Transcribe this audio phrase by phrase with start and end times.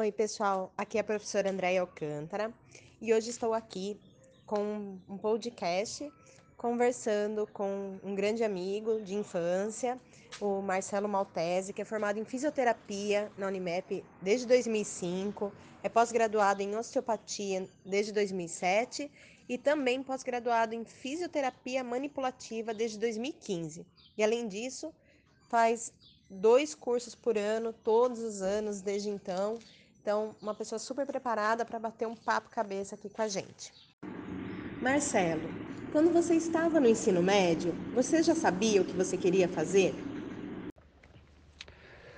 [0.00, 0.72] Oi, pessoal.
[0.78, 2.54] Aqui é a professora Andréia Alcântara
[3.00, 3.98] e hoje estou aqui
[4.46, 6.08] com um podcast
[6.56, 9.98] conversando com um grande amigo de infância,
[10.40, 15.52] o Marcelo Maltese, que é formado em fisioterapia na Unimep desde 2005,
[15.82, 19.10] é pós-graduado em osteopatia desde 2007
[19.48, 23.84] e também pós-graduado em fisioterapia manipulativa desde 2015.
[24.16, 24.94] E além disso,
[25.48, 25.92] faz
[26.30, 29.58] dois cursos por ano, todos os anos desde então
[30.02, 33.72] então, uma pessoa super preparada para bater um papo cabeça aqui com a gente.
[34.80, 35.48] Marcelo,
[35.92, 39.94] quando você estava no ensino médio, você já sabia o que você queria fazer?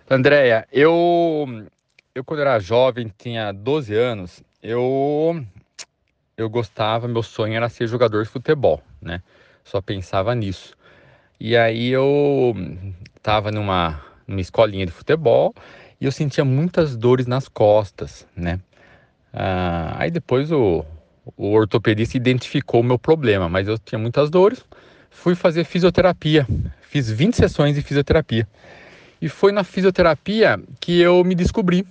[0.09, 1.47] Andréia, eu,
[2.15, 5.45] eu quando era jovem, tinha 12 anos, eu,
[6.37, 9.23] eu gostava, meu sonho era ser jogador de futebol, né?
[9.65, 10.77] Só pensava nisso.
[11.39, 12.55] E aí eu
[13.17, 15.55] estava numa, numa escolinha de futebol
[16.01, 18.59] e eu sentia muitas dores nas costas, né?
[19.33, 20.85] Ah, aí depois o,
[21.37, 24.65] o ortopedista identificou o meu problema, mas eu tinha muitas dores,
[25.11, 26.47] fui fazer fisioterapia,
[26.81, 28.49] fiz 20 sessões de fisioterapia.
[29.21, 31.87] E foi na fisioterapia que eu me descobri.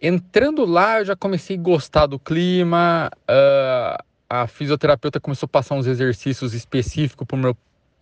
[0.00, 5.74] Entrando lá, eu já comecei a gostar do clima, uh, a fisioterapeuta começou a passar
[5.74, 7.56] uns exercícios específicos para o meu,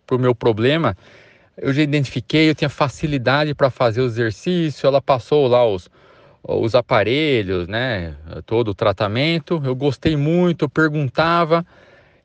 [0.05, 0.95] pro meu problema,
[1.57, 5.89] eu já identifiquei, eu tinha facilidade para fazer o exercício, ela passou lá os,
[6.43, 8.15] os aparelhos, né,
[8.45, 11.65] todo o tratamento, eu gostei muito, eu perguntava,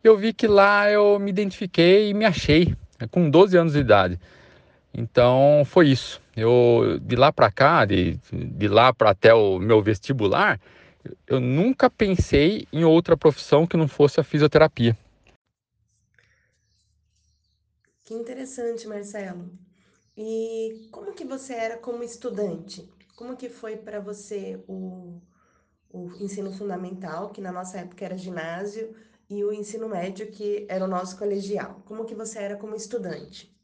[0.02, 3.80] eu vi que lá eu me identifiquei e me achei, né, com 12 anos de
[3.80, 4.18] idade.
[4.92, 6.20] Então foi isso.
[6.36, 10.58] Eu de lá para cá, de, de lá para até o meu vestibular,
[11.26, 14.96] eu nunca pensei em outra profissão que não fosse a fisioterapia.
[18.08, 19.52] Que interessante, Marcelo.
[20.16, 22.88] E como que você era como estudante?
[23.14, 25.20] Como que foi para você o,
[25.90, 28.96] o ensino fundamental, que na nossa época era ginásio,
[29.28, 31.82] e o ensino médio, que era o nosso colegial?
[31.84, 33.54] Como que você era como estudante?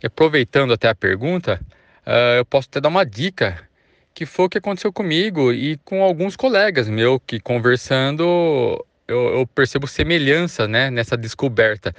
[0.00, 1.60] E aproveitando até a pergunta,
[2.06, 3.68] uh, eu posso até dar uma dica,
[4.14, 9.46] que foi o que aconteceu comigo e com alguns colegas meus que conversando eu, eu
[9.46, 11.94] percebo semelhança né, nessa descoberta.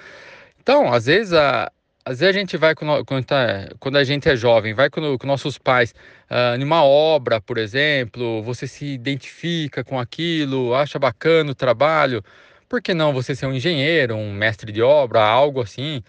[0.67, 1.71] Então, às vezes a,
[2.03, 5.57] às vezes a gente vai quando, tá, quando a gente é jovem, vai com, nossos
[5.57, 5.95] pais
[6.29, 12.21] uh, numa obra, por exemplo, você se identifica com aquilo, acha bacana o trabalho.
[12.67, 16.03] Por que não você ser um engenheiro, um mestre de obra, algo assim?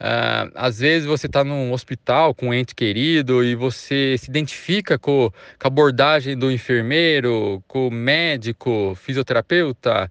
[0.00, 4.98] Uh, às vezes você está num hospital com um ente querido e você se identifica
[4.98, 10.10] com, com a abordagem do enfermeiro, com o médico, fisioterapeuta.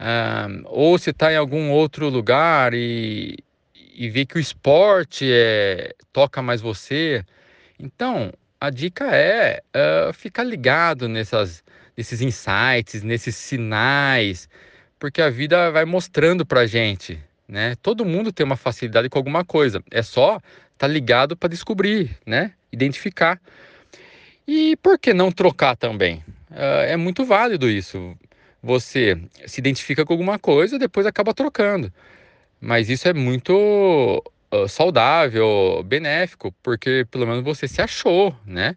[0.00, 3.36] Uh, ou se está em algum outro lugar e,
[3.94, 7.24] e vê que o esporte é, toca mais você.
[7.78, 11.64] Então, a dica é uh, ficar ligado nessas,
[11.96, 14.48] nesses insights, nesses sinais,
[15.00, 17.74] porque a vida vai mostrando para gente, né?
[17.82, 20.46] Todo mundo tem uma facilidade com alguma coisa, é só estar
[20.78, 22.52] tá ligado para descobrir, né?
[22.72, 23.40] Identificar.
[24.46, 26.22] E por que não trocar também?
[26.50, 28.16] Uh, é muito válido isso
[28.68, 31.90] você se identifica com alguma coisa, depois acaba trocando.
[32.60, 38.76] Mas isso é muito uh, saudável, benéfico, porque pelo menos você se achou, né?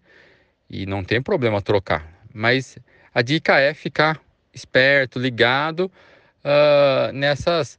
[0.70, 2.08] E não tem problema trocar.
[2.34, 2.78] Mas
[3.14, 4.22] a dica é ficar
[4.54, 5.92] esperto, ligado
[6.46, 7.78] uh, nessas,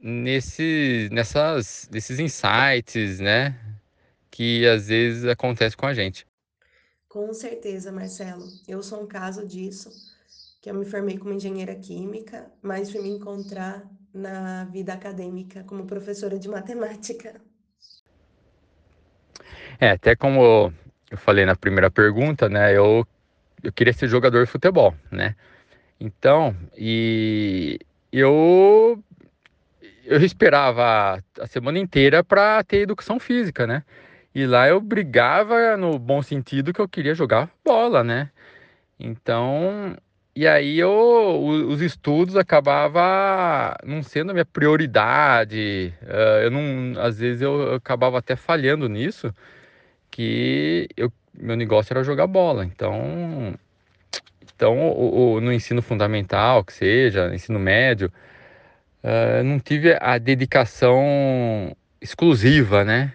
[0.00, 3.54] nesse, nessas, nesses insights, né?
[4.30, 6.26] Que às vezes acontece com a gente.
[7.06, 8.46] Com certeza, Marcelo.
[8.66, 10.16] Eu sou um caso disso
[10.60, 15.86] que eu me formei como engenheira química, mas fui me encontrar na vida acadêmica como
[15.86, 17.40] professora de matemática.
[19.78, 20.72] É, até como
[21.10, 23.06] eu falei na primeira pergunta, né, eu,
[23.62, 25.36] eu queria ser jogador de futebol, né?
[26.00, 27.78] Então, e
[28.12, 29.02] eu
[30.04, 33.84] eu esperava a semana inteira para ter educação física, né?
[34.34, 38.30] E lá eu brigava no bom sentido que eu queria jogar bola, né?
[38.98, 39.96] Então,
[40.38, 45.92] e aí eu, os estudos acabava não sendo a minha prioridade.
[46.44, 49.34] Eu não, às vezes eu, acabava até falhando nisso,
[50.08, 52.64] que eu, meu negócio era jogar bola.
[52.64, 53.52] Então,
[54.54, 58.08] então o, o, no ensino fundamental, que seja, ensino médio,
[59.44, 63.12] não tive a dedicação exclusiva, né?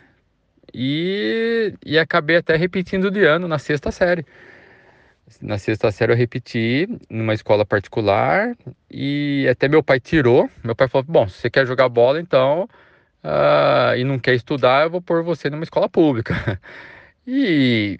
[0.74, 4.26] E, e acabei até repetindo de ano na sexta série
[5.42, 8.56] na sexta série eu repeti numa escola particular
[8.90, 10.50] e até meu pai tirou.
[10.64, 12.70] Meu pai falou: Bom, se você quer jogar bola, então,
[13.24, 16.60] uh, e não quer estudar, eu vou pôr você numa escola pública.
[17.28, 18.00] e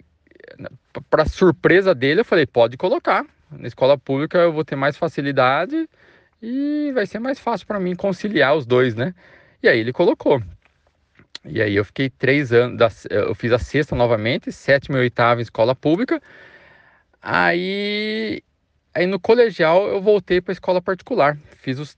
[1.10, 3.24] para surpresa dele, eu falei: pode colocar.
[3.50, 5.88] Na escola pública eu vou ter mais facilidade
[6.42, 9.14] e vai ser mais fácil para mim conciliar os dois, né?
[9.62, 10.42] E aí ele colocou.
[11.44, 15.42] E aí eu fiquei três anos, eu fiz a sexta novamente, sétima e oitava em
[15.42, 16.20] escola pública.
[17.26, 18.42] Aí,
[18.92, 21.38] aí no colegial eu voltei para escola particular.
[21.56, 21.96] Fiz os,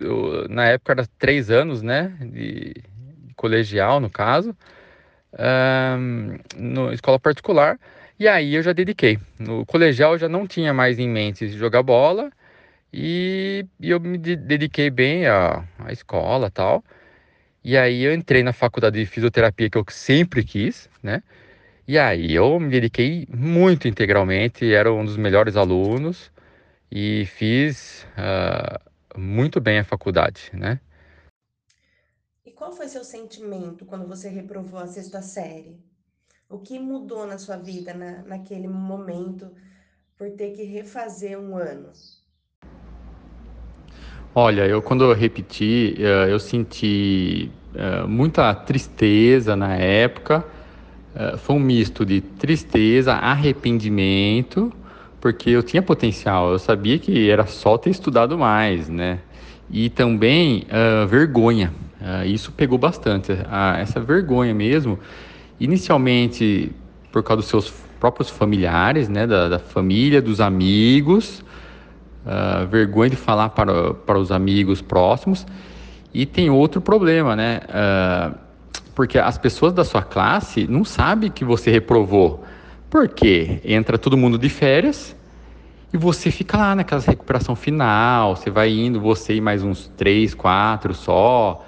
[0.00, 4.56] eu, na época era três anos, né, de, de colegial no caso,
[5.98, 7.78] um, no escola particular.
[8.18, 9.18] E aí eu já dediquei.
[9.38, 12.32] No colegial eu já não tinha mais em mente jogar bola
[12.90, 16.82] e, e eu me dediquei bem à, à escola tal.
[17.62, 21.22] E aí eu entrei na faculdade de fisioterapia que eu sempre quis, né?
[21.86, 26.30] E aí eu me dediquei muito integralmente, era um dos melhores alunos
[26.90, 30.78] e fiz uh, muito bem a faculdade, né?
[32.46, 35.76] E qual foi seu sentimento quando você reprovou a sexta série?
[36.48, 39.50] O que mudou na sua vida na, naquele momento
[40.16, 41.90] por ter que refazer um ano?
[44.32, 50.44] Olha, eu quando eu repeti, eh, eu senti eh, muita tristeza na época.
[51.14, 54.72] Eh, foi um misto de tristeza, arrependimento,
[55.20, 59.20] porque eu tinha potencial, eu sabia que era só ter estudado mais, né?
[59.70, 61.72] E também uh, vergonha.
[62.00, 63.32] Uh, isso pegou bastante.
[63.78, 64.98] Essa vergonha mesmo,
[65.58, 66.70] inicialmente
[67.10, 67.70] por causa dos seus
[68.00, 69.26] próprios familiares, né?
[69.26, 71.42] Da, da família, dos amigos,
[72.26, 75.46] uh, vergonha de falar para, para os amigos próximos.
[76.12, 77.60] E tem outro problema, né?
[77.68, 78.41] Uh,
[78.94, 82.44] porque as pessoas da sua classe não sabem que você reprovou.
[82.90, 85.16] Porque entra todo mundo de férias
[85.92, 90.34] e você fica lá naquela recuperação final, você vai indo, você e mais uns três,
[90.34, 91.64] quatro só,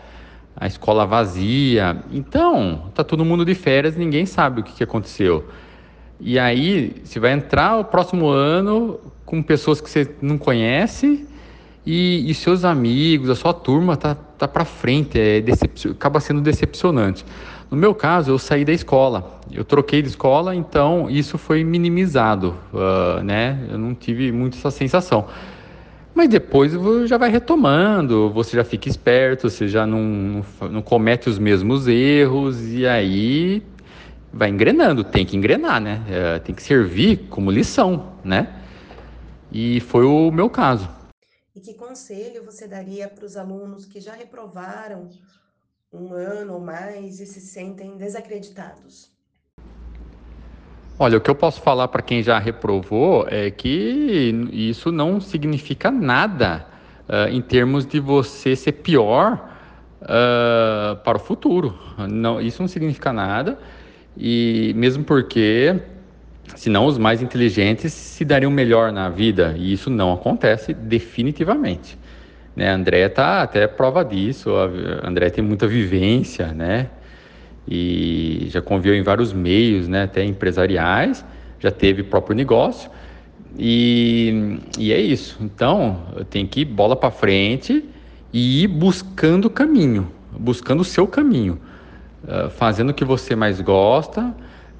[0.57, 2.03] a escola vazia.
[2.13, 5.49] Então, tá todo mundo de férias, ninguém sabe o que, que aconteceu.
[6.21, 11.27] E aí, você vai entrar o próximo ano com pessoas que você não conhece
[11.87, 15.43] e, e seus amigos, a sua turma tá, tá para frente, é
[15.91, 17.25] acaba sendo decepcionante.
[17.71, 22.55] No meu caso, eu saí da escola, eu troquei de escola, então isso foi minimizado,
[22.73, 23.67] uh, né?
[23.71, 25.27] Eu não tive muito essa sensação.
[26.15, 26.73] Mas depois
[27.09, 31.89] já vai retomando, você já fica esperto, você já não, não, não comete os mesmos
[31.89, 33.63] erros e aí
[34.33, 36.03] vai engrenando, tem que engrenar, né?
[36.09, 38.49] É, tem que servir como lição, né?
[39.51, 40.89] E foi o meu caso.
[41.55, 45.09] E que conselho você daria para os alunos que já reprovaram
[45.93, 49.13] um ano ou mais e se sentem desacreditados?
[50.99, 55.93] Olha, o que eu posso falar para quem já reprovou é que isso não significa
[55.93, 56.67] nada
[57.09, 59.49] uh, em termos de você ser pior
[60.03, 61.79] uh, para o futuro.
[62.11, 63.59] Não, isso não significa nada,
[64.17, 65.81] e mesmo porque
[66.57, 71.99] senão os mais inteligentes se dariam melhor na vida, e isso não acontece definitivamente.
[72.55, 72.71] Né?
[72.71, 76.89] A André tá até prova disso, a André tem muita vivência, né?
[77.67, 80.03] E já conviveu em vários meios, né?
[80.03, 81.25] Até empresariais,
[81.59, 82.91] já teve próprio negócio.
[83.59, 85.39] E, e é isso.
[85.41, 87.85] Então, tem que ir bola para frente
[88.33, 91.59] e ir buscando o caminho, buscando o seu caminho,
[92.25, 94.35] uh, fazendo o que você mais gosta,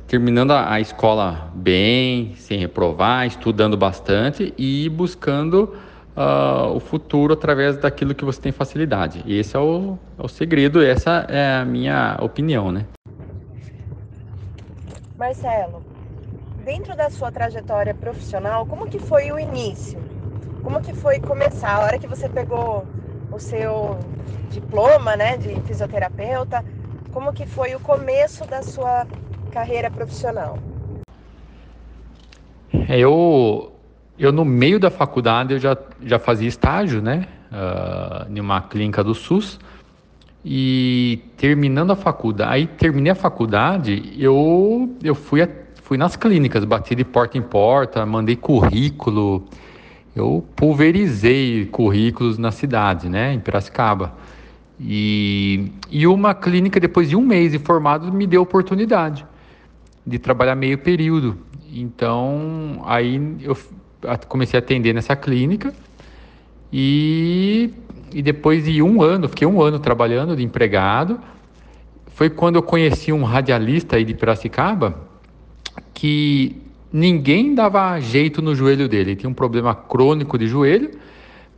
[0.07, 5.75] terminando a, escola bem, sem reprovar, estudando bastante e buscando
[6.17, 9.23] uh, o futuro através daquilo que você tem facilidade.
[9.27, 12.87] E esse é o, é o segredo, essa é a minha opinião, né?
[15.17, 15.83] Marcelo,
[16.65, 19.99] dentro da sua trajetória profissional, como que foi o início?
[20.63, 21.77] Como que foi começar?
[21.77, 22.85] A hora que você pegou
[23.31, 23.99] o seu
[24.51, 26.65] diploma, né, de fisioterapeuta,
[27.13, 29.07] como que foi o começo da sua
[29.55, 30.59] carreira profissional?
[32.89, 33.73] Eu,
[34.19, 39.05] eu no meio da faculdade eu já, já fazia estágio, né, uh, em uma clínica
[39.05, 39.61] do SUS.
[40.45, 45.49] E terminando a faculdade, aí terminei a faculdade, eu, eu fui, a,
[45.83, 49.47] fui nas clínicas, bati de porta em porta, mandei currículo,
[50.15, 54.13] eu pulverizei currículos na cidade, né, em Piracicaba.
[54.79, 59.25] E, e uma clínica, depois de um mês de formado, me deu oportunidade
[60.07, 61.39] de trabalhar meio período.
[61.73, 63.57] Então, aí eu
[64.29, 65.73] comecei a atender nessa clínica
[66.73, 67.71] e,
[68.13, 71.19] e depois de um ano, fiquei um ano trabalhando de empregado,
[72.09, 75.01] foi quando eu conheci um radialista aí de Piracicaba
[75.93, 76.57] que
[76.93, 79.11] ninguém dava jeito no joelho dele.
[79.11, 80.91] Ele tinha um problema crônico de joelho,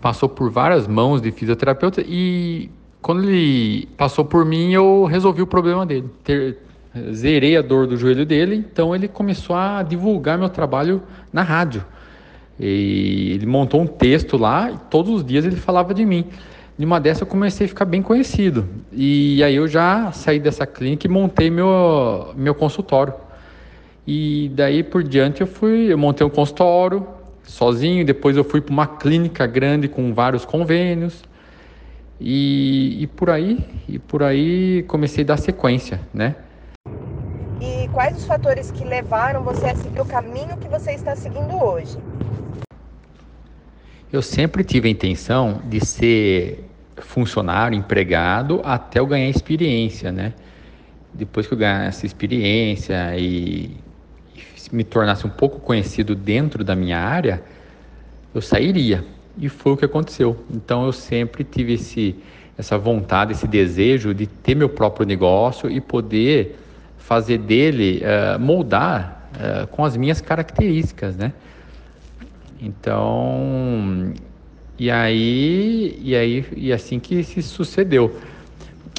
[0.01, 2.71] passou por várias mãos de fisioterapeuta e
[3.03, 6.11] quando ele passou por mim, eu resolvi o problema dele.
[6.25, 6.59] Ter,
[7.13, 11.85] zerei a dor do joelho dele, então ele começou a divulgar meu trabalho na rádio.
[12.59, 16.25] E ele montou um texto lá e todos os dias ele falava de mim.
[16.79, 18.67] Numa dessa eu comecei a ficar bem conhecido.
[18.93, 23.15] E aí eu já saí dessa clínica e montei meu, meu consultório.
[24.07, 27.07] E daí por diante eu fui, eu montei um consultório
[27.43, 31.25] sozinho, depois eu fui para uma clínica grande com vários convênios.
[32.21, 36.35] E, e por aí, e por aí comecei a dar sequência, né?
[37.97, 41.97] Quais os fatores que levaram você a seguir o caminho que você está seguindo hoje?
[44.13, 46.63] Eu sempre tive a intenção de ser
[46.99, 50.35] funcionário, empregado, até eu ganhar experiência, né?
[51.15, 53.79] Depois que eu ganhar essa experiência e
[54.71, 57.43] me tornasse um pouco conhecido dentro da minha área,
[58.35, 59.03] eu sairia.
[59.39, 60.37] E foi o que aconteceu.
[60.51, 62.15] Então eu sempre tive esse,
[62.59, 66.59] essa vontade, esse desejo de ter meu próprio negócio e poder
[67.07, 71.33] fazer dele, uh, moldar uh, com as minhas características, né?
[72.61, 74.13] Então,
[74.77, 78.17] e aí, e aí, e assim que se sucedeu.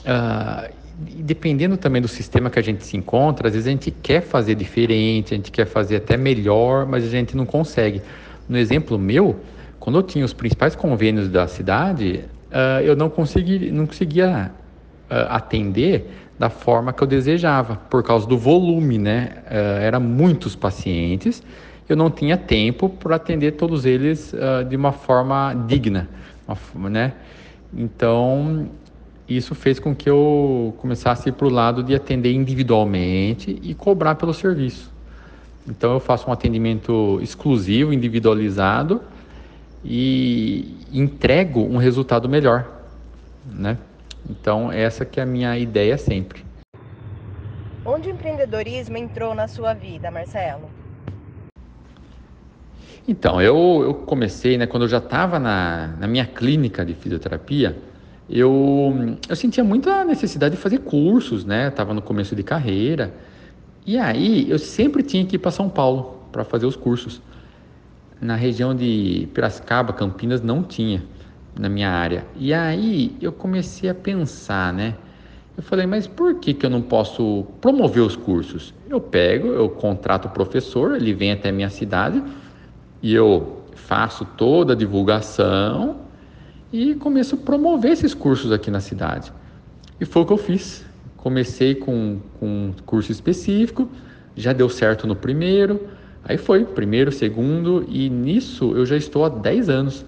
[0.06, 0.74] Uh,
[1.18, 4.56] dependendo também do sistema que a gente se encontra, às vezes a gente quer fazer
[4.56, 8.02] diferente, a gente quer fazer até melhor, mas a gente não consegue.
[8.48, 9.36] No exemplo meu,
[9.82, 14.50] quando eu tinha os principais convênios da cidade, uh, eu não, consegui, não conseguia
[15.12, 19.44] uh, atender da forma que eu desejava, por causa do volume, né?
[19.46, 21.42] Uh, Eram muitos pacientes,
[21.90, 24.36] eu não tinha tempo para atender todos eles
[24.68, 26.10] de uma forma digna,
[26.76, 27.14] né?
[27.74, 28.70] Então,
[29.28, 34.34] isso fez com que eu começasse para o lado de atender individualmente e cobrar pelo
[34.34, 34.92] serviço.
[35.66, 39.02] Então, eu faço um atendimento exclusivo, individualizado,
[39.84, 42.66] e entrego um resultado melhor,
[43.50, 43.78] né?
[44.30, 46.46] Então essa que é a minha ideia sempre.
[47.86, 50.70] Onde o empreendedorismo entrou na sua vida, Marcelo?
[53.08, 57.78] Então, eu, eu comecei, né, quando eu já estava na, na minha clínica de fisioterapia,
[58.30, 58.94] eu,
[59.30, 61.70] eu sentia muita necessidade de fazer cursos, né?
[61.70, 63.14] Estava no começo de carreira.
[63.86, 67.22] E aí eu sempre tinha que ir para São Paulo para fazer os cursos
[68.20, 71.02] na região de Piracicaba, Campinas, não tinha
[71.60, 72.26] na minha área.
[72.36, 74.96] E aí eu comecei a pensar, né?
[75.56, 78.74] Eu falei, mas por que, que eu não posso promover os cursos?
[78.88, 82.24] Eu pego, eu contrato o professor, ele vem até a minha cidade
[83.02, 86.02] e eu faço toda a divulgação
[86.72, 89.34] e começo a promover esses cursos aqui na cidade.
[90.00, 90.86] E foi o que eu fiz.
[91.16, 93.90] Comecei com, com um curso específico,
[94.36, 95.90] já deu certo no primeiro,
[96.28, 100.06] Aí foi, primeiro, segundo, e nisso eu já estou há 10 anos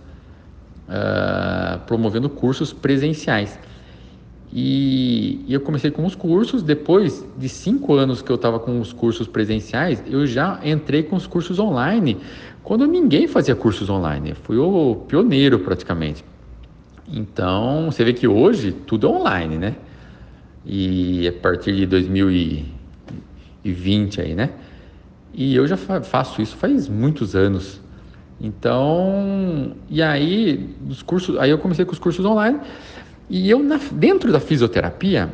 [0.89, 3.57] uh, promovendo cursos presenciais.
[4.51, 8.81] E, e, eu comecei com os cursos, depois de cinco anos que eu estava com
[8.81, 12.17] os cursos presenciais, eu já entrei com os cursos online,
[12.63, 14.31] quando ninguém fazia cursos online.
[14.31, 16.25] Eu fui o pioneiro praticamente.
[17.11, 19.75] Então, você vê que hoje tudo é online, né?
[20.65, 24.49] E a partir de 2020 aí, né?
[25.33, 27.79] E eu já faço isso faz muitos anos.
[28.41, 32.59] Então, e aí, os cursos, aí eu comecei com os cursos online
[33.29, 35.29] e eu na, dentro da fisioterapia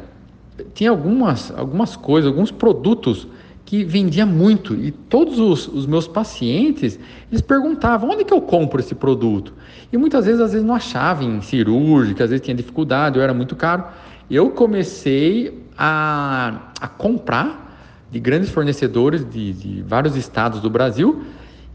[0.74, 3.28] tinha algumas algumas coisas, alguns produtos
[3.64, 7.00] que vendia muito e todos os, os, meus pacientes
[7.32, 9.54] eles perguntavam onde que eu compro esse produto
[9.92, 13.34] e muitas vezes às vezes não achavam em cirúrgica, às vezes tinha dificuldade, ou era
[13.34, 13.86] muito caro.
[14.30, 17.66] Eu comecei a, a comprar
[18.12, 21.24] de grandes fornecedores de, de vários estados do Brasil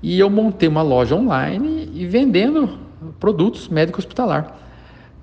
[0.03, 2.79] e eu montei uma loja online e vendendo
[3.19, 4.57] produtos médico hospitalar.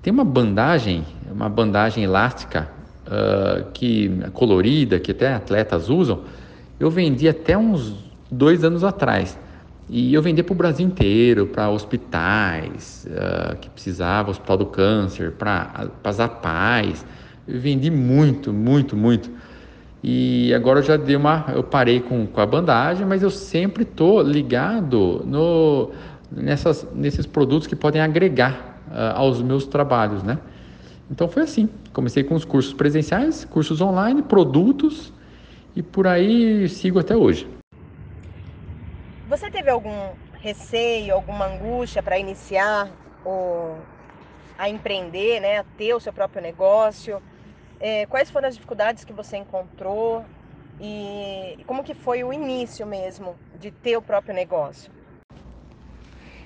[0.01, 2.69] Tem uma bandagem, uma bandagem elástica
[3.07, 6.21] uh, que colorida que até atletas usam.
[6.79, 7.95] Eu vendi até uns
[8.31, 9.37] dois anos atrás
[9.89, 15.31] e eu vendia para o Brasil inteiro, para hospitais uh, que precisavam, Hospital do Câncer,
[15.31, 17.05] para as APAES.
[17.47, 19.31] Eu vendi muito, muito, muito.
[20.09, 21.47] E agora eu já dei uma.
[21.53, 25.91] Eu parei com, com a bandagem, mas eu sempre estou ligado no,
[26.31, 30.37] nessas, nesses produtos que podem agregar uh, aos meus trabalhos, né?
[31.11, 31.67] Então foi assim.
[31.91, 35.11] Comecei com os cursos presenciais, cursos online, produtos
[35.75, 37.45] e por aí sigo até hoje.
[39.27, 42.87] Você teve algum receio, alguma angústia para iniciar
[43.25, 43.75] o,
[44.57, 47.21] a empreender, né, a ter o seu próprio negócio?
[47.79, 50.23] É, quais foram as dificuldades que você encontrou
[50.79, 54.91] e como que foi o início mesmo de ter o próprio negócio?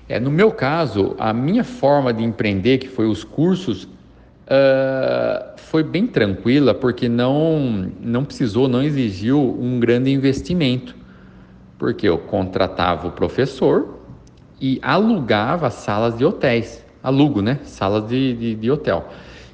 [0.08, 5.82] É, no meu caso, a minha forma de empreender, que foi os cursos, uh, foi
[5.82, 10.96] bem tranquila porque não, não precisou, não exigiu um grande investimento.
[11.78, 14.00] Porque eu contratava o professor
[14.60, 16.84] e alugava salas de hotéis.
[17.02, 17.58] Alugo, né?
[17.64, 19.08] Salas de, de, de hotel.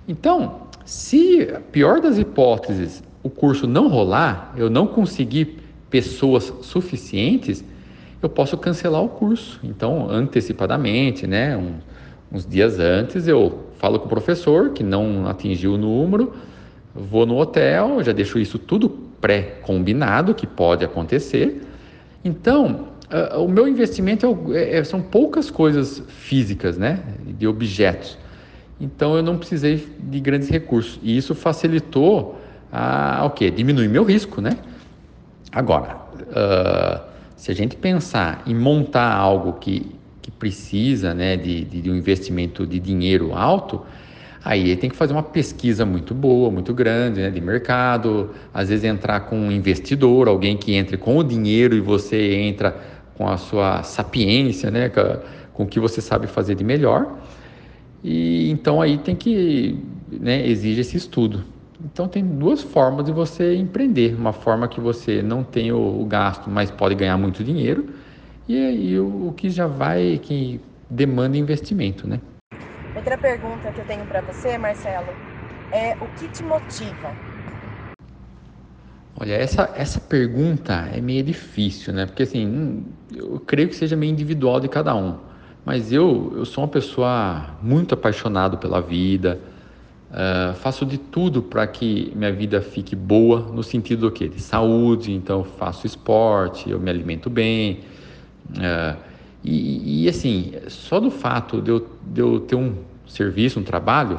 [0.07, 5.59] Então, se, pior das hipóteses, o curso não rolar, eu não conseguir
[5.91, 7.63] pessoas suficientes,
[8.23, 9.61] eu posso cancelar o curso.
[9.63, 11.75] Então, antecipadamente, né, um,
[12.33, 16.33] uns dias antes, eu falo com o professor que não atingiu o número,
[16.95, 18.89] vou no hotel, já deixo isso tudo
[19.21, 21.61] pré-combinado, que pode acontecer.
[22.25, 28.17] Então, uh, o meu investimento é, é, são poucas coisas físicas, né, de objetos.
[28.81, 31.01] Então, eu não precisei de grandes recursos.
[31.03, 32.41] E isso facilitou
[32.73, 33.51] a, o quê?
[33.51, 34.57] Diminuir meu risco, né?
[35.51, 41.91] Agora, uh, se a gente pensar em montar algo que, que precisa né, de, de
[41.91, 43.83] um investimento de dinheiro alto,
[44.45, 48.85] aí tem que fazer uma pesquisa muito boa, muito grande, né, de mercado, às vezes
[48.85, 52.77] entrar com um investidor, alguém que entre com o dinheiro e você entra
[53.17, 54.91] com a sua sapiência, né,
[55.53, 57.19] com o que você sabe fazer de melhor.
[58.03, 59.77] E então aí tem que,
[60.09, 61.45] né, exige esse estudo.
[61.85, 64.15] Então tem duas formas de você empreender.
[64.15, 67.95] Uma forma que você não tem o, o gasto, mas pode ganhar muito dinheiro,
[68.49, 72.21] e, e o, o, que já vai, que demanda investimento, né?
[72.95, 75.13] Outra pergunta que eu tenho para você, Marcelo,
[75.71, 77.17] é o que te motiva?
[79.21, 82.07] Olha, essa, essa pergunta é meio difícil, né?
[82.07, 85.19] Porque assim, hum, eu creio que seja meio individual de cada um.
[85.69, 89.39] Mas eu, eu sou uma pessoa muito apaixonado pela vida,
[90.11, 94.27] Uh, faço de tudo para que minha vida fique boa no sentido do quê?
[94.27, 97.81] De saúde, então faço esporte, eu me alimento bem.
[98.57, 98.97] Uh,
[99.45, 104.19] e, e, assim, só do fato de eu, de eu ter um serviço, um trabalho,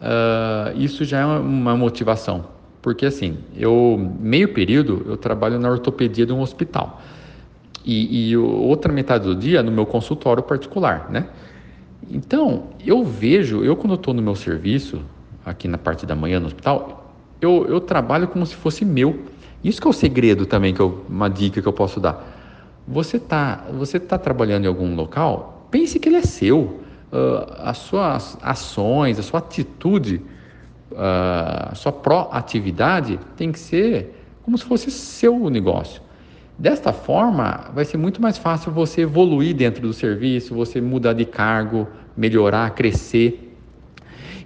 [0.00, 2.46] uh, isso já é uma motivação.
[2.80, 7.02] Porque assim, eu meio período eu trabalho na ortopedia de um hospital.
[7.84, 11.28] E, e outra metade do dia no meu consultório particular, né?
[12.10, 15.00] Então, eu vejo, eu quando estou no meu serviço,
[15.44, 19.20] aqui na parte da manhã no hospital, eu, eu trabalho como se fosse meu.
[19.62, 22.26] Isso que é o segredo também, que eu, uma dica que eu posso dar.
[22.86, 26.80] Você está você tá trabalhando em algum local, pense que ele é seu.
[27.12, 30.22] Uh, as suas ações, a sua atitude,
[30.92, 36.00] uh, a sua proatividade tem que ser como se fosse seu negócio.
[36.60, 41.24] Desta forma, vai ser muito mais fácil você evoluir dentro do serviço, você mudar de
[41.24, 43.56] cargo, melhorar, crescer.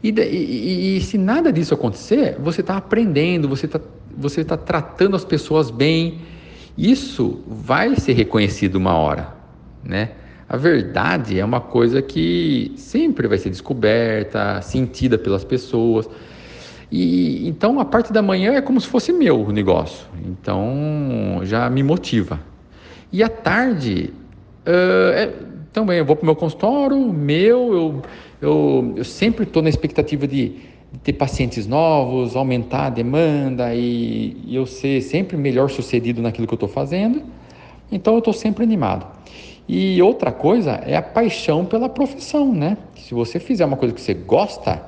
[0.00, 3.81] E, e, e se nada disso acontecer, você está aprendendo, você está
[4.16, 6.20] você tá tratando as pessoas bem.
[6.79, 9.35] Isso vai ser reconhecido uma hora,
[9.83, 10.11] né?
[10.48, 16.09] A verdade é uma coisa que sempre vai ser descoberta, sentida pelas pessoas.
[16.96, 20.07] E então a parte da manhã é como se fosse meu o negócio.
[20.24, 22.38] Então já me motiva.
[23.12, 24.12] E à tarde
[24.64, 25.33] uh, é,
[25.72, 28.02] também eu vou para o meu consultório, meu, eu,
[28.40, 34.37] eu, eu sempre estou na expectativa de, de, ter pacientes novos, aumentar a demanda e,
[34.46, 37.24] e eu ser sempre melhor sucedido naquilo que eu estou fazendo.
[37.90, 39.04] Então eu estou sempre animado.
[39.68, 42.78] E outra coisa é a paixão pela profissão, né?
[42.94, 44.80] Se você fizer uma coisa que você gosta,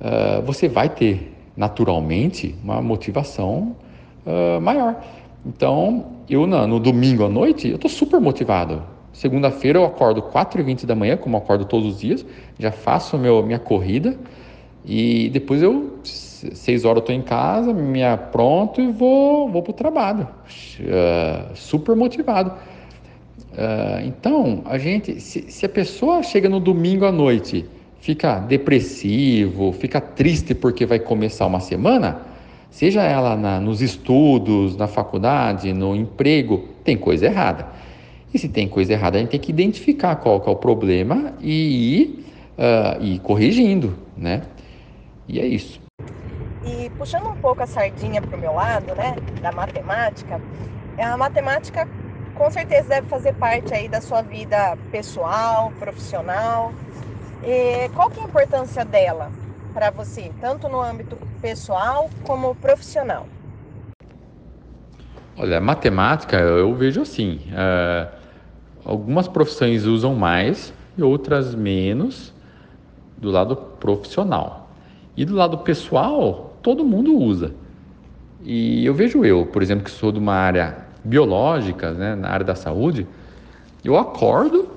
[0.00, 3.76] uh, você vai ter naturalmente uma motivação
[4.26, 5.02] uh, maior.
[5.44, 8.82] Então, eu no, domingo à noite, eu estou super motivado.
[9.12, 12.24] Segunda-feira eu acordo 4h20 da manhã, como acordo todos os dias,
[12.58, 14.16] já faço meu, minha corrida
[14.84, 19.70] e depois eu, 6 horas eu estou em casa, me apronto e vou, vou para
[19.70, 20.28] o trabalho.
[20.78, 22.52] Uh, super motivado.
[23.52, 27.66] Uh, então, a gente, se, se a pessoa chega no domingo à noite
[28.00, 32.22] fica depressivo, fica triste porque vai começar uma semana,
[32.70, 37.68] seja ela na, nos estudos, na faculdade, no emprego, tem coisa errada.
[38.32, 41.34] E se tem coisa errada, a gente tem que identificar qual que é o problema
[41.40, 44.42] e ir, uh, ir corrigindo, né?
[45.28, 45.80] E é isso.
[46.62, 50.40] E puxando um pouco a sardinha para o meu lado, né, da matemática,
[50.98, 51.88] a matemática
[52.34, 56.72] com certeza deve fazer parte aí da sua vida pessoal, profissional.
[57.42, 59.30] E qual que é a importância dela
[59.72, 63.26] para você, tanto no âmbito pessoal como profissional?
[65.38, 67.40] Olha, matemática eu vejo assim.
[67.48, 68.12] Uh,
[68.84, 72.34] algumas profissões usam mais e outras menos
[73.16, 74.70] do lado profissional.
[75.16, 77.54] E do lado pessoal, todo mundo usa.
[78.42, 82.44] E eu vejo eu, por exemplo, que sou de uma área biológica, né, na área
[82.44, 83.06] da saúde,
[83.84, 84.68] eu acordo,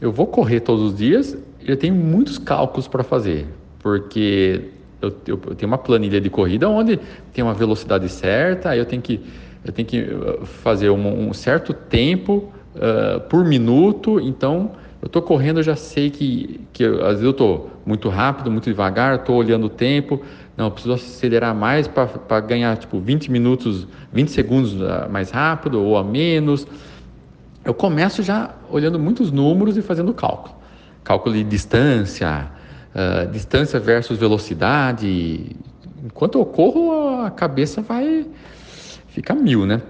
[0.00, 3.46] eu vou correr todos os dias, eu tenho muitos cálculos para fazer,
[3.80, 6.98] porque eu, eu, eu, tenho uma planilha de corrida onde
[7.32, 9.20] tem uma velocidade certa, aí eu tenho que,
[9.64, 14.72] eu tenho que uh, fazer um, um certo tempo uh, por minuto, então
[15.02, 18.64] eu estou correndo, eu já sei que, que às vezes eu estou muito rápido, muito
[18.64, 20.20] devagar, estou olhando o tempo,
[20.56, 25.82] não, eu preciso acelerar mais para ganhar tipo 20 minutos, 20 segundos uh, mais rápido
[25.82, 26.66] ou a menos.
[27.64, 30.63] Eu começo já olhando muitos números e fazendo cálculo.
[31.04, 32.50] Cálculo de distância,
[32.94, 35.54] uh, distância versus velocidade.
[36.02, 38.26] Enquanto eu corro, a cabeça vai
[39.08, 39.80] ficar mil, né?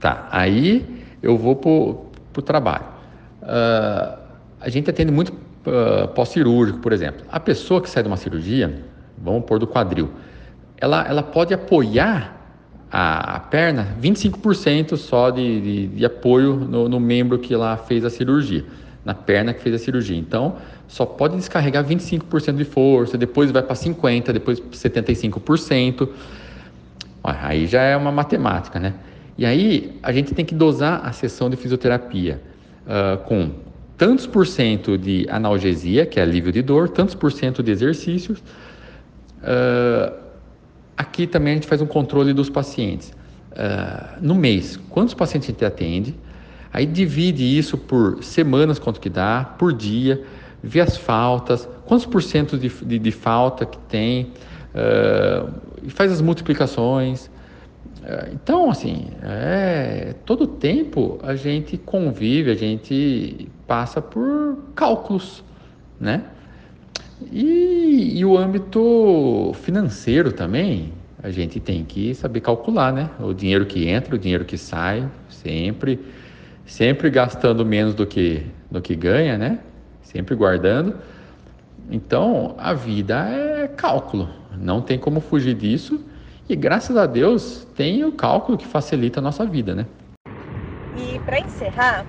[0.00, 2.86] Tá, aí eu vou para o trabalho.
[3.42, 4.18] Uh,
[4.60, 7.24] a gente atende muito uh, pós-cirúrgico, por exemplo.
[7.30, 8.84] A pessoa que sai de uma cirurgia,
[9.16, 10.10] vamos pôr do quadril,
[10.76, 12.36] ela, ela pode apoiar
[12.90, 18.04] a, a perna 25% só de, de, de apoio no, no membro que ela fez
[18.04, 18.64] a cirurgia,
[19.04, 20.16] na perna que fez a cirurgia.
[20.16, 26.08] Então, só pode descarregar 25% de força, depois vai para 50%, depois 75%.
[27.24, 28.94] Aí já é uma matemática, né?
[29.36, 32.40] E aí a gente tem que dosar a sessão de fisioterapia
[32.86, 33.50] uh, com
[33.96, 38.40] tantos por cento de analgesia, que é alívio de dor, tantos por cento de exercícios.
[39.42, 40.12] Uh,
[40.96, 43.12] aqui também a gente faz um controle dos pacientes.
[43.52, 46.14] Uh, no mês, quantos pacientes a gente atende?
[46.72, 50.22] Aí divide isso por semanas, quanto que dá, por dia
[50.62, 54.32] ver as faltas, quantos por cento de, de, de falta que tem,
[54.74, 55.52] uh,
[55.88, 57.26] faz as multiplicações.
[57.26, 65.42] Uh, então, assim, é, todo tempo a gente convive, a gente passa por cálculos,
[66.00, 66.24] né?
[67.30, 73.10] E, e o âmbito financeiro também, a gente tem que saber calcular, né?
[73.20, 76.00] O dinheiro que entra, o dinheiro que sai, sempre,
[76.64, 79.58] sempre gastando menos do que, do que ganha, né?
[80.12, 80.94] sempre guardando.
[81.90, 86.04] Então, a vida é cálculo, não tem como fugir disso.
[86.48, 89.86] E graças a Deus tem o cálculo que facilita a nossa vida, né?
[90.96, 92.04] E para encerrar,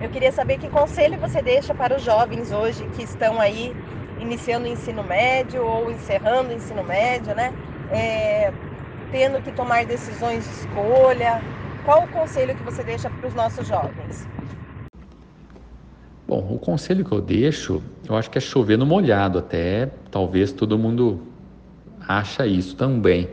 [0.00, 3.74] eu queria saber que conselho você deixa para os jovens hoje que estão aí
[4.18, 7.52] iniciando o ensino médio ou encerrando o ensino médio, né?
[7.88, 8.52] É,
[9.10, 11.42] tendo que tomar decisões de escolha.
[11.82, 14.28] Qual o conselho que você deixa para os nossos jovens?
[16.26, 20.52] Bom, o conselho que eu deixo, eu acho que é chover no molhado, até talvez
[20.52, 21.20] todo mundo
[22.06, 23.28] acha isso também.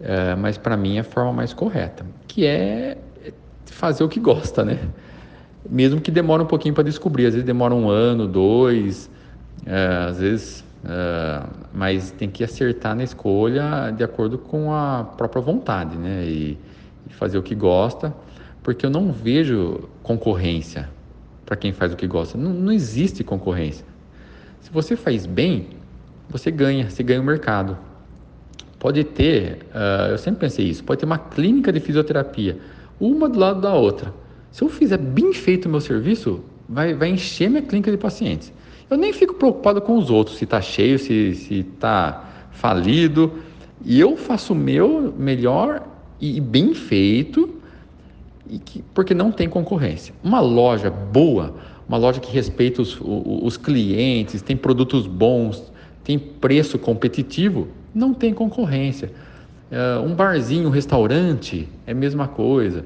[0.00, 2.96] É, mas para mim é a forma mais correta, que é
[3.66, 4.78] fazer o que gosta, né?
[5.68, 9.10] Mesmo que demore um pouquinho para descobrir, às vezes demora um ano, dois,
[9.64, 15.40] é, às vezes, é, mas tem que acertar na escolha de acordo com a própria
[15.42, 16.24] vontade, né?
[16.24, 16.58] E,
[17.12, 18.12] e fazer o que gosta,
[18.62, 20.88] porque eu não vejo concorrência
[21.44, 22.38] para quem faz o que gosta.
[22.38, 23.84] Não, não existe concorrência.
[24.60, 25.68] Se você faz bem,
[26.28, 27.76] você ganha, você ganha o mercado.
[28.78, 32.58] Pode ter, uh, eu sempre pensei isso, pode ter uma clínica de fisioterapia,
[32.98, 34.12] uma do lado da outra.
[34.50, 38.52] Se eu fizer bem feito o meu serviço, vai, vai encher minha clínica de pacientes.
[38.90, 43.32] Eu nem fico preocupado com os outros, se está cheio, se está falido.
[43.84, 45.82] E eu faço o meu melhor
[46.22, 47.52] e bem feito
[48.48, 50.14] e que, porque não tem concorrência.
[50.22, 51.56] Uma loja boa,
[51.88, 55.72] uma loja que respeita os, os clientes, tem produtos bons,
[56.04, 59.10] tem preço competitivo, não tem concorrência.
[59.70, 62.84] Uh, um barzinho, um restaurante, é a mesma coisa.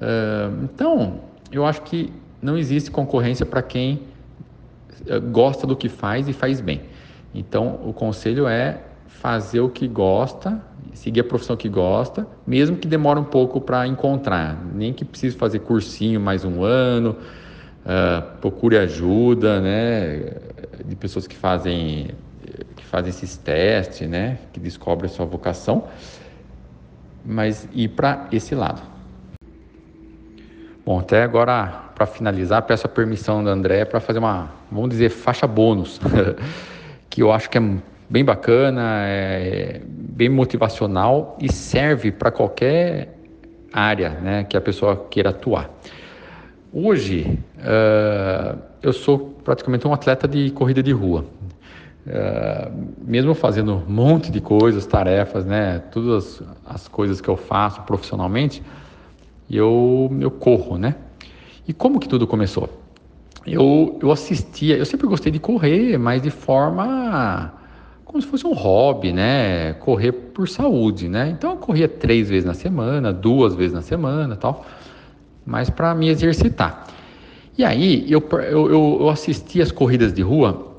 [0.00, 1.20] Uh, então,
[1.52, 4.00] eu acho que não existe concorrência para quem
[5.02, 6.80] uh, gosta do que faz e faz bem.
[7.34, 8.80] Então, o conselho é
[9.18, 10.60] fazer o que gosta
[11.00, 15.34] seguir a profissão que gosta, mesmo que demore um pouco para encontrar, nem que precise
[15.34, 17.16] fazer cursinho mais um ano,
[17.86, 20.34] uh, procure ajuda, né,
[20.84, 22.10] de pessoas que fazem
[22.76, 25.84] que fazem esses testes, né, que descobrem a sua vocação,
[27.24, 28.82] mas ir para esse lado.
[30.84, 35.08] Bom, até agora para finalizar, peço a permissão da André para fazer uma, vamos dizer,
[35.08, 35.98] faixa bônus,
[37.08, 37.60] que eu acho que é
[38.10, 43.16] bem bacana, é bem motivacional e serve para qualquer
[43.72, 45.70] área né, que a pessoa queira atuar.
[46.72, 51.24] Hoje, uh, eu sou praticamente um atleta de corrida de rua.
[52.04, 57.82] Uh, mesmo fazendo um monte de coisas, tarefas, né, todas as coisas que eu faço
[57.82, 58.62] profissionalmente,
[59.48, 60.96] eu, eu corro, né?
[61.66, 62.68] E como que tudo começou?
[63.46, 67.52] Eu, eu assistia, eu sempre gostei de correr, mas de forma
[68.10, 69.74] como se fosse um hobby, né?
[69.74, 71.30] Correr por saúde, né?
[71.30, 74.66] Então eu corria três vezes na semana, duas vezes na semana, tal,
[75.46, 76.86] mas para me exercitar.
[77.56, 80.70] E aí eu, eu, eu assisti as corridas de rua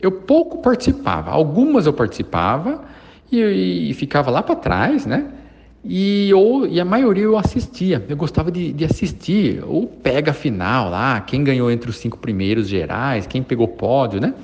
[0.00, 1.30] eu pouco participava.
[1.30, 2.84] Algumas eu participava
[3.30, 5.26] e, e ficava lá para trás, né?
[5.84, 8.04] E, ou, e a maioria eu assistia.
[8.08, 9.62] Eu gostava de, de assistir.
[9.66, 14.34] Ou pega final lá, quem ganhou entre os cinco primeiros gerais, quem pegou pódio, né?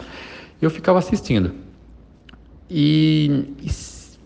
[0.61, 1.53] Eu ficava assistindo.
[2.70, 3.70] E, e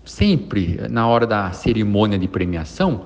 [0.05, 3.05] sempre, na hora da cerimônia de premiação,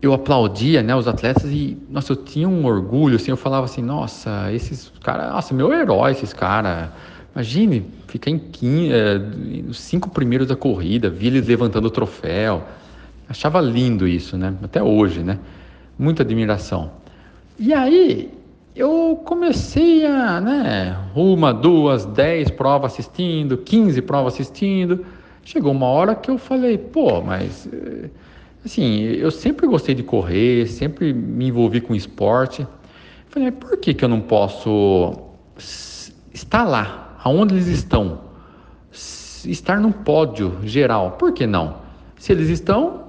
[0.00, 3.82] eu aplaudia né, os atletas e, nossa, eu tinha um orgulho, assim, eu falava assim,
[3.82, 6.90] nossa, esses caras, nossa, meu herói esses caras.
[7.34, 12.62] Imagine ficar em quinto, é, os cinco primeiros da corrida, vi eles levantando o troféu.
[13.28, 14.54] Achava lindo isso, né?
[14.62, 15.38] Até hoje, né?
[15.98, 16.90] Muita admiração.
[17.58, 18.30] E aí
[18.74, 20.98] eu comecei a, né?
[21.14, 25.04] Uma, duas, dez provas assistindo, quinze provas assistindo.
[25.44, 28.08] Chegou uma hora que eu falei, pô, mas eh,
[28.64, 32.66] assim, eu sempre gostei de correr, sempre me envolvi com esporte.
[33.28, 35.12] Falei, por que, que eu não posso
[36.32, 38.20] estar lá, aonde eles estão?
[38.90, 41.78] Estar num pódio geral, por que não?
[42.16, 43.01] Se eles estão,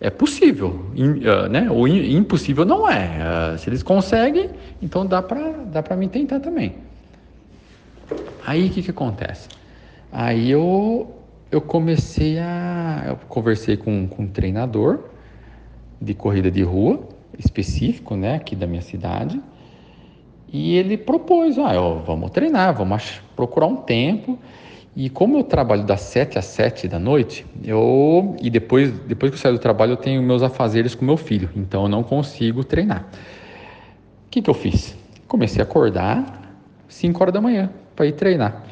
[0.00, 1.70] é possível, uh, né?
[1.70, 3.54] O impossível não é.
[3.54, 4.50] Uh, se eles conseguem,
[4.82, 6.74] então dá para dá para mim tentar também.
[8.44, 9.48] Aí o que, que acontece?
[10.12, 11.12] Aí eu,
[11.50, 13.04] eu comecei a.
[13.08, 15.00] Eu conversei com, com um treinador
[16.00, 17.00] de corrida de rua,
[17.38, 19.40] específico, né, aqui da minha cidade,
[20.52, 24.38] e ele propôs: ah, ó, vamos treinar, vamos procurar um tempo.
[24.96, 29.36] E como eu trabalho das 7 às 7 da noite, eu e depois, depois que
[29.36, 32.62] eu saio do trabalho, eu tenho meus afazeres com meu filho, então eu não consigo
[32.62, 33.08] treinar.
[34.26, 34.96] O que, que eu fiz?
[35.26, 36.56] Comecei a acordar
[36.88, 38.64] 5 horas da manhã para ir treinar.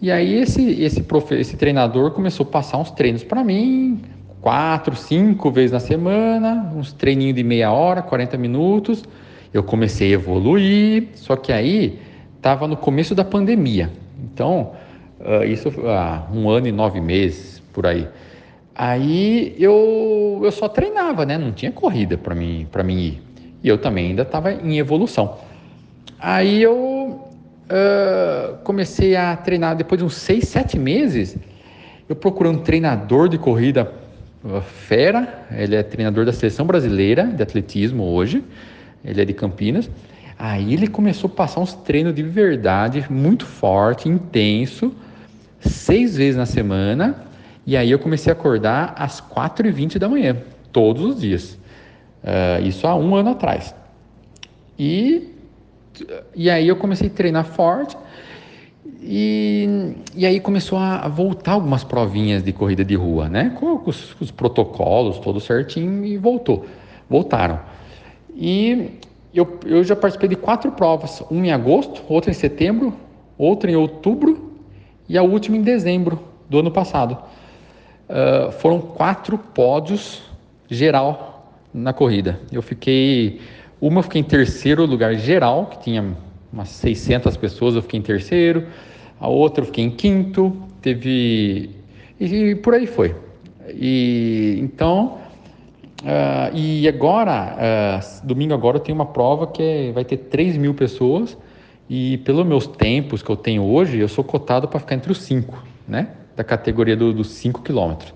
[0.00, 4.00] E aí esse esse profe, esse treinador começou a passar uns treinos para mim,
[4.40, 9.04] quatro, cinco vezes na semana, uns treininhos de meia hora, 40 minutos.
[9.52, 12.00] Eu comecei a evoluir, só que aí
[12.36, 13.90] estava no começo da pandemia.
[14.18, 14.72] Então,
[15.24, 18.08] Uh, isso há um ano e nove meses, por aí.
[18.74, 21.38] Aí eu, eu só treinava, né?
[21.38, 23.22] Não tinha corrida para mim, mim ir.
[23.62, 25.38] E eu também ainda estava em evolução.
[26.18, 31.36] Aí eu uh, comecei a treinar depois de uns seis, sete meses.
[32.08, 33.92] Eu procurei um treinador de corrida
[34.42, 35.46] uh, fera.
[35.52, 38.42] Ele é treinador da seleção brasileira de atletismo hoje.
[39.04, 39.88] Ele é de Campinas.
[40.36, 44.92] Aí ele começou a passar uns treinos de verdade, muito forte, intenso
[45.62, 47.24] seis vezes na semana.
[47.66, 50.36] E aí eu comecei a acordar às 4h20 da manhã,
[50.72, 51.58] todos os dias.
[52.22, 53.74] Uh, isso há um ano atrás.
[54.78, 55.28] E,
[56.34, 57.96] e aí eu comecei a treinar forte.
[59.00, 63.50] E, e aí começou a voltar algumas provinhas de corrida de rua, né?
[63.58, 66.66] Com os, os protocolos todos certinho e voltou.
[67.10, 67.60] Voltaram.
[68.34, 68.98] E
[69.34, 72.94] eu, eu já participei de quatro provas, uma em agosto, outra em setembro,
[73.36, 74.51] outra em outubro
[75.08, 77.18] e a última em dezembro do ano passado.
[78.08, 80.22] Uh, foram quatro pódios
[80.68, 82.38] geral na corrida.
[82.50, 83.40] Eu fiquei,
[83.80, 86.14] uma eu fiquei em terceiro lugar geral, que tinha
[86.52, 88.66] umas 600 pessoas, eu fiquei em terceiro.
[89.18, 91.70] A outra eu fiquei em quinto, teve
[92.20, 93.14] e, e por aí foi.
[93.68, 95.18] E então
[96.02, 100.56] uh, e agora uh, domingo agora eu tenho uma prova que é, vai ter 3
[100.56, 101.36] mil pessoas
[101.94, 105.18] e pelos meus tempos que eu tenho hoje, eu sou cotado para ficar entre os
[105.18, 106.08] cinco, né?
[106.34, 108.14] Da categoria do, dos 5 quilômetros.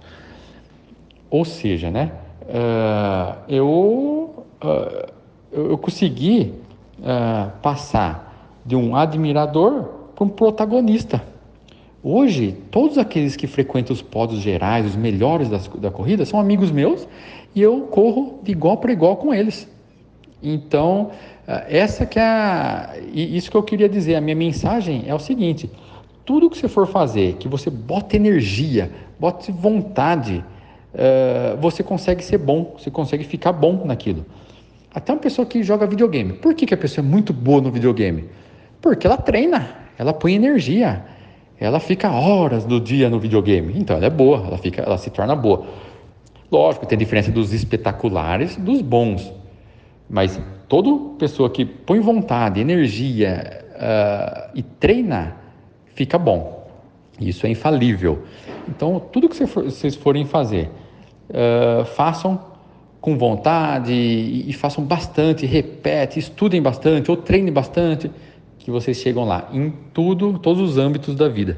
[1.29, 2.11] Ou seja, né?
[2.41, 5.13] Uh, eu, uh,
[5.53, 6.55] eu consegui
[7.01, 11.23] uh, passar de um admirador para um protagonista.
[12.03, 16.71] Hoje, todos aqueles que frequentam os pódios gerais, os melhores das, da corrida, são amigos
[16.71, 17.07] meus
[17.55, 19.69] e eu corro de igual para igual com eles.
[20.43, 21.11] Então,
[21.69, 25.71] essa que é a, isso que eu queria dizer, a minha mensagem é o seguinte:
[26.25, 30.45] tudo que você for fazer, que você bota energia, bote vontade,
[30.93, 34.27] uh, você consegue ser bom, você consegue ficar bom naquilo.
[34.93, 36.33] Até uma pessoa que joga videogame.
[36.33, 38.25] Por que, que a pessoa é muito boa no videogame?
[38.81, 41.05] Porque ela treina, ela põe energia,
[41.61, 43.75] ela fica horas do dia no videogame.
[43.77, 45.67] Então ela é boa, ela, fica, ela se torna boa.
[46.51, 49.33] Lógico, tem diferença dos espetaculares dos bons.
[50.09, 55.37] Mas toda pessoa que põe vontade, energia uh, e treina,
[55.95, 56.67] fica bom.
[57.21, 58.25] Isso é infalível.
[58.69, 60.71] Então, tudo que vocês forem fazer,
[61.31, 62.41] uh, façam
[63.01, 68.11] com vontade e, e façam bastante, repete, estudem bastante ou treinem bastante,
[68.59, 71.57] que vocês chegam lá em tudo, todos os âmbitos da vida.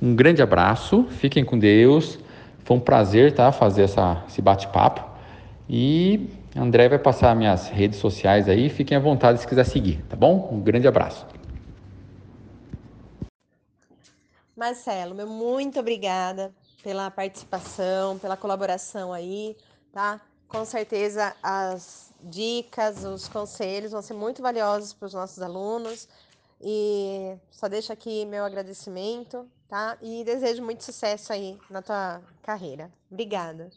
[0.00, 2.18] Um grande abraço, fiquem com Deus.
[2.64, 5.04] Foi um prazer tá, fazer essa, esse bate-papo
[5.68, 10.16] e André vai passar minhas redes sociais aí, fiquem à vontade se quiser seguir, tá
[10.16, 10.48] bom?
[10.50, 11.26] Um grande abraço.
[14.56, 19.54] Marcelo, meu muito obrigada pela participação, pela colaboração aí,
[19.92, 20.18] tá?
[20.48, 26.08] Com certeza as dicas, os conselhos vão ser muito valiosos para os nossos alunos.
[26.60, 29.98] E só deixo aqui meu agradecimento, tá?
[30.00, 32.90] E desejo muito sucesso aí na tua carreira.
[33.10, 33.68] Obrigada.